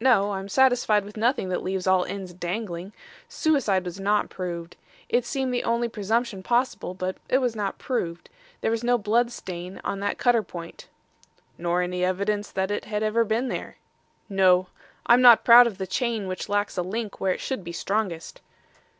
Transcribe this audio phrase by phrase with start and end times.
[0.00, 0.32] "No.
[0.32, 2.92] I'm satisfied with nothing that leaves all ends dangling.
[3.28, 4.74] Suicide was not proved.
[5.08, 8.28] It seemed the only presumption possible, but it was not proved.
[8.60, 10.88] There was no blood stain on that cutter point."
[11.58, 13.76] "Nor any evidence that it had ever been there."
[14.28, 14.66] "No.
[15.06, 18.40] I'm not proud of the chain which lacks a link where it should be strongest."